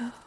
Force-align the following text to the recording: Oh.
Oh. 0.00 0.23